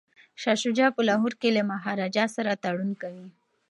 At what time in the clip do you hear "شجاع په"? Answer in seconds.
0.63-1.01